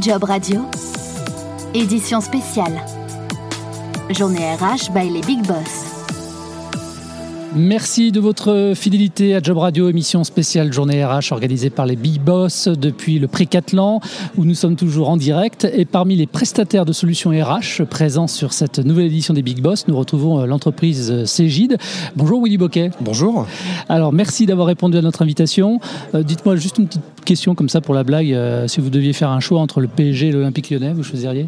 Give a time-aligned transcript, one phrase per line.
[0.00, 0.62] Job Radio,
[1.72, 2.84] édition spéciale.
[4.10, 5.83] Journée RH by les Big Boss.
[7.56, 12.20] Merci de votre fidélité à Job Radio, émission spéciale journée RH organisée par les Big
[12.20, 14.00] Boss depuis le Précathlon
[14.36, 15.64] où nous sommes toujours en direct.
[15.72, 19.86] Et parmi les prestataires de solutions RH présents sur cette nouvelle édition des Big Boss,
[19.86, 21.78] nous retrouvons euh, l'entreprise Cégide.
[22.16, 22.90] Bonjour Willy Boquet.
[23.00, 23.46] Bonjour.
[23.88, 25.78] Alors merci d'avoir répondu à notre invitation.
[26.16, 28.32] Euh, dites-moi juste une petite question comme ça pour la blague.
[28.32, 31.46] Euh, si vous deviez faire un choix entre le PSG et l'Olympique lyonnais, vous choisiriez?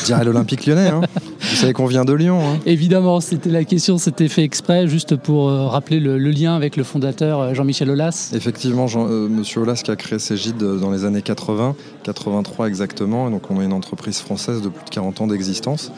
[0.00, 0.88] Je dirais l'Olympique lyonnais.
[0.88, 1.02] Hein.
[1.62, 2.40] Savez qu'on vient de Lyon.
[2.40, 2.58] Hein.
[2.66, 6.82] Évidemment, c'était la question, c'était fait exprès, juste pour euh, rappeler le, lien avec le
[6.82, 8.32] fondateur euh, Jean-Michel Aulas.
[8.34, 13.30] Effectivement, Jean, euh, Monsieur Aulas qui a créé Cégide dans les années 80, 83 exactement.
[13.30, 15.92] donc on est une entreprise française de plus de 40 ans d'existence.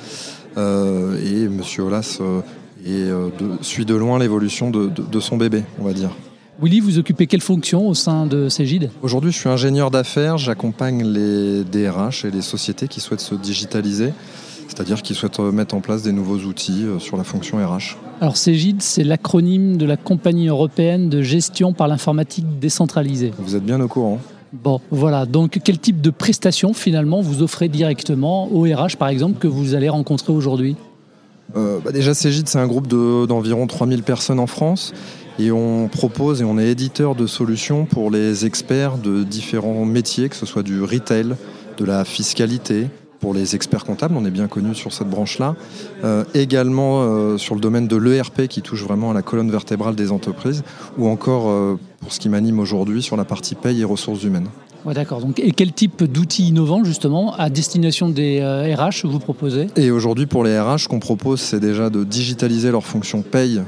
[0.59, 2.21] et Monsieur Aulas
[3.63, 6.11] suit de loin l'évolution de son bébé, on va dire.
[6.63, 10.39] Willy, vous occupez quelle fonction au sein de Cégide Aujourd'hui, je suis ingénieur d'affaires.
[10.39, 14.13] J'accompagne les DRH et les sociétés qui souhaitent se digitaliser,
[14.69, 17.97] c'est-à-dire qui souhaitent mettre en place des nouveaux outils euh, sur la fonction RH.
[18.21, 23.33] Alors Cégide, c'est l'acronyme de la Compagnie européenne de gestion par l'informatique décentralisée.
[23.39, 24.21] Vous êtes bien au courant.
[24.53, 25.27] Bon, voilà.
[25.27, 29.75] Donc, quel type de prestations finalement vous offrez directement au RH, par exemple, que vous
[29.75, 30.77] allez rencontrer aujourd'hui?
[31.57, 34.93] Euh, bah Déjà, Cégide, c'est un groupe d'environ 3000 personnes en France
[35.39, 40.29] et on propose et on est éditeur de solutions pour les experts de différents métiers,
[40.29, 41.35] que ce soit du retail,
[41.77, 42.87] de la fiscalité,
[43.25, 45.57] pour les experts comptables, on est bien connu sur cette branche-là.
[46.05, 49.95] Euh, également euh, sur le domaine de l'ERP qui touche vraiment à la colonne vertébrale
[49.95, 50.63] des entreprises,
[50.99, 54.49] ou encore euh, pour ce qui m'anime aujourd'hui sur la partie paye et ressources humaines.
[54.93, 55.23] d'accord.
[55.23, 58.43] Donc, et quel type d'outils innovants justement à destination des
[58.79, 59.69] RH vous proposez?
[59.77, 63.63] Et aujourd'hui pour les RH, ce qu'on propose, c'est déjà de digitaliser leur fonction paye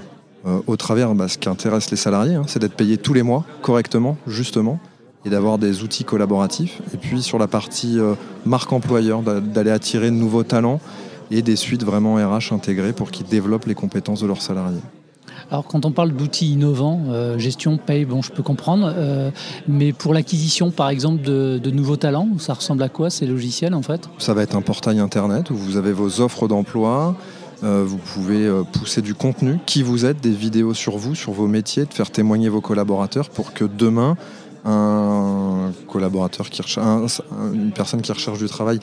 [0.47, 3.23] euh, au travers, bah, ce qui intéresse les salariés, hein, c'est d'être payé tous les
[3.23, 4.79] mois correctement, justement,
[5.27, 6.81] et d'avoir des outils collaboratifs.
[6.95, 10.81] Et puis sur la partie euh, marque employeur, d'aller attirer de nouveaux talents
[11.31, 14.81] et des suites vraiment RH intégrées pour qu'ils développent les compétences de leurs salariés.
[15.51, 18.92] Alors quand on parle d'outils innovants, euh, gestion, paye, bon je peux comprendre,
[19.69, 23.75] mais pour l'acquisition par exemple de, de, nouveaux talents, ça ressemble à quoi ces logiciels
[23.75, 24.09] en fait?
[24.19, 27.17] Ça va être un portail internet où vous avez vos offres d'emploi,
[27.65, 31.33] euh, vous pouvez euh, pousser du contenu, qui vous êtes, des vidéos sur vous, sur
[31.33, 34.17] vos métiers, de faire témoigner vos collaborateurs pour que demain,
[34.67, 37.23] un collaborateur qui recherche,
[37.55, 38.81] une personne qui recherche du travail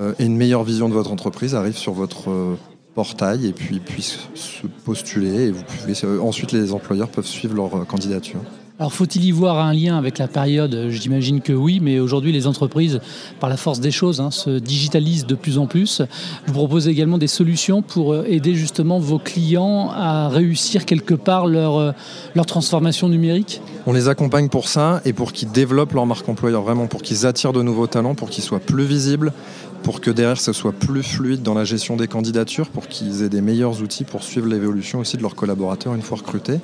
[0.00, 2.56] euh, ait une meilleure vision de votre entreprise, arrive sur votre
[2.94, 7.86] portail et puis puisse se postuler et vous pouvez, ensuite les employeurs peuvent suivre leur
[7.86, 8.40] candidature.
[8.80, 10.86] Alors faut-il y voir un lien avec la période?
[10.88, 12.98] J'imagine que oui, mais aujourd'hui les entreprises,
[13.38, 16.00] par la force des choses, hein, se digitalisent de plus en plus.
[16.46, 21.44] Vous proposez également des solutions pour euh, aider justement vos clients à réussir quelque part
[21.44, 21.92] euh,
[22.34, 23.60] leur transformation numérique?
[23.86, 27.26] On les accompagne pour ça et pour qu'ils développent leur marque employeur, vraiment pour qu'ils
[27.26, 29.34] attirent de nouveaux talents, pour qu'ils soient plus visibles,
[29.82, 33.28] pour que derrière ce soit plus fluide dans la gestion des candidatures, pour qu'ils aient
[33.28, 36.60] des meilleurs outils pour suivre l'évolution aussi de leurs collaborateurs une fois recrutés.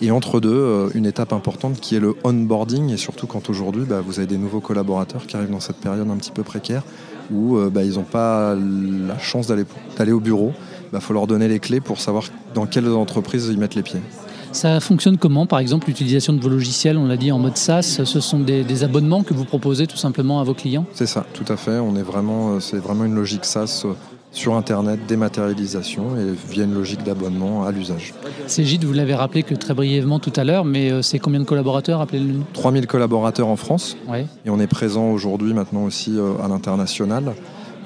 [0.00, 3.84] Et entre deux, euh, une étape importante qui est le onboarding, et surtout quand aujourd'hui
[3.84, 6.82] bah, vous avez des nouveaux collaborateurs qui arrivent dans cette période un petit peu précaire,
[7.30, 11.26] où euh, bah, ils n'ont pas la chance d'aller au bureau, il bah, faut leur
[11.26, 12.24] donner les clés pour savoir
[12.54, 14.02] dans quelles entreprises ils mettent les pieds.
[14.52, 18.00] Ça fonctionne comment, par exemple, l'utilisation de vos logiciels On l'a dit en mode SaaS,
[18.04, 20.86] ce sont des, abonnements que vous proposez tout simplement à vos clients?
[20.92, 21.78] C'est ça, tout à fait.
[21.78, 23.84] On est vraiment, euh, c'est vraiment une logique SaaS
[24.32, 28.14] sur Internet, dématérialisation et via une logique d'abonnement à l'usage.
[28.46, 31.38] C'est Gide, vous l'avez rappelé que très brièvement tout à l'heure, mais euh, c'est combien
[31.38, 33.96] de collaborateurs Appelez-le 3000 collaborateurs en France.
[34.44, 37.34] Et on est présent aujourd'hui maintenant aussi euh, à l'international,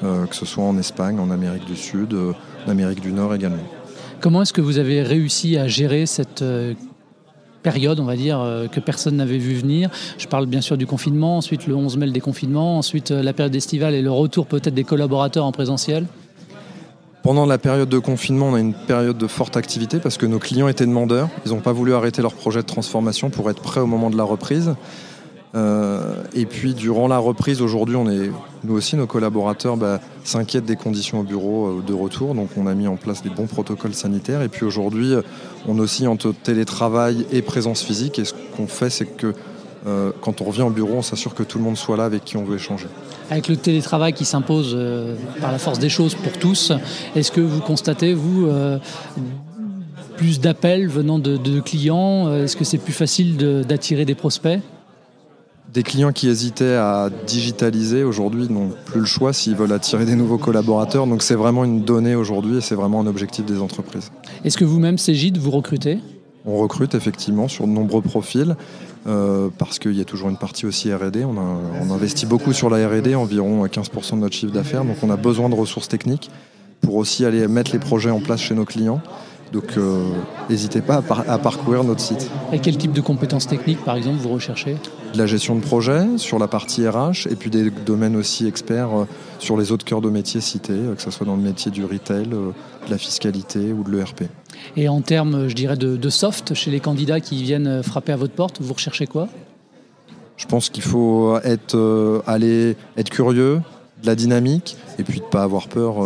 [0.05, 2.15] euh, que ce soit en Espagne, en Amérique du Sud,
[2.67, 3.65] en Amérique du Nord également.
[4.21, 6.43] Comment est-ce que vous avez réussi à gérer cette
[7.63, 8.39] période, on va dire,
[8.73, 9.91] que personne n'avait vu venir?
[10.19, 13.55] Je parle bien sûr du confinement, ensuite le 11 mai le déconfinement, ensuite la période
[13.55, 16.07] estivale et le retour peut-être des collaborateurs en présentiel?
[17.23, 20.39] Pendant la période de confinement, on a une période de forte activité parce que nos
[20.39, 21.29] clients étaient demandeurs.
[21.45, 24.17] Ils n'ont pas voulu arrêter leur projet de transformation pour être prêts au moment de
[24.17, 24.75] la reprise.
[25.55, 28.31] Euh, et puis durant la reprise, aujourd'hui, on est,
[28.65, 32.35] nous aussi, nos collaborateurs bah, s'inquiètent des conditions au bureau euh, de retour.
[32.35, 34.43] Donc on a mis en place des bons protocoles sanitaires.
[34.43, 35.15] Et puis aujourd'hui,
[35.67, 38.19] on aussi entre télétravail et présence physique.
[38.19, 39.35] Et ce qu'on fait, c'est que
[39.87, 42.25] euh, quand on revient au bureau, on s'assure que tout le monde soit là avec
[42.25, 42.87] qui on veut échanger.
[43.31, 46.73] Avec le télétravail qui s'impose euh, par la force des choses pour tous,
[47.15, 48.79] est-ce que vous constatez, vous, euh,
[50.17, 52.35] plus d'appels venant de, clients?
[52.35, 54.61] Est-ce que c'est plus facile d'attirer des prospects?
[55.73, 60.15] Des clients qui hésitaient à digitaliser aujourd'hui n'ont plus le choix s'ils veulent attirer des
[60.15, 61.07] nouveaux collaborateurs.
[61.07, 64.11] Donc c'est vraiment une donnée aujourd'hui et c'est vraiment un objectif des entreprises.
[64.45, 65.99] Est-ce que vous-même, Cégide, vous recrutez?
[66.45, 68.57] On recrute effectivement sur de nombreux profils.
[69.07, 71.19] Euh, parce qu'il y a toujours une partie aussi RD.
[71.19, 75.11] On, on, investit beaucoup sur la RD, environ 15% de notre chiffre d'affaires, donc on
[75.11, 76.29] a besoin de ressources techniques
[76.81, 79.01] pour aussi aller mettre les projets en place chez nos clients.
[79.53, 80.05] Donc euh,
[80.51, 82.31] n'hésitez pas à, parcourir notre site.
[82.53, 84.77] Et quel type de compétences techniques, par exemple, vous recherchez?
[85.13, 88.91] De la gestion de projet sur la partie RH et puis des domaines aussi experts
[88.93, 89.05] euh,
[89.39, 91.85] sur les autres cœurs de métier cités, euh, que ce soit dans le métier du
[91.85, 92.53] retail, de
[92.91, 94.25] la fiscalité ou de l'ERP.
[94.77, 98.35] Et en termes, je dirais, de, soft, chez les candidats qui viennent frapper à votre
[98.35, 99.29] porte, vous recherchez quoi?
[100.37, 103.61] Je pense qu'il faut être, aller, être curieux,
[104.03, 105.97] de la dynamique et puis de ne pas avoir peur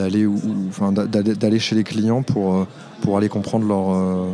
[0.00, 0.26] d'aller
[0.68, 2.64] enfin, d'aller chez les clients pour, euh,
[3.02, 4.26] pour aller comprendre leurs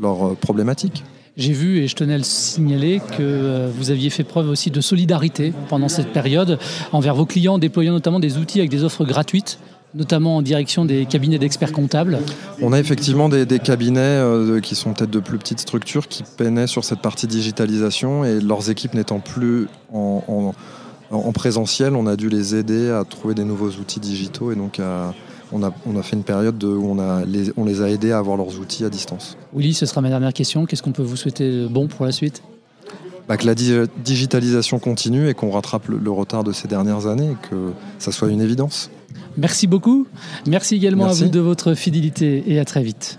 [0.00, 1.04] leur euh, problématiques.
[1.36, 4.70] J'ai vu, et je tenais à le signaler, que euh, vous aviez fait preuve aussi
[4.70, 6.58] de solidarité pendant cette période
[6.92, 9.58] envers vos clients, déployant notamment des outils avec des offres gratuites
[9.92, 12.20] notamment en direction des cabinets d'experts comptables
[12.62, 14.22] On a effectivement des, cabinets
[14.62, 18.70] qui sont peut-être de plus petites structures qui peinaient sur cette partie digitalisation et leurs
[18.70, 20.54] équipes n'étant plus en en
[21.32, 24.80] présentiel, on a dû les aider à trouver des nouveaux outils digitaux et donc
[25.52, 28.90] on, a, fait une période où on, les, a aidés à avoir leurs outils à
[28.90, 29.36] distance.
[29.54, 30.66] Willy, ce sera ma dernière question.
[30.66, 32.42] Qu'est-ce qu'on peut vous souhaiter de bon pour la suite?
[33.28, 37.48] Bah, Que la digitalisation continue et qu'on rattrape le, retard de ces dernières années et
[37.48, 38.90] que ça soit une évidence.
[39.36, 40.06] Merci beaucoup.
[40.46, 43.18] Merci également à vous de votre fidélité et à très vite.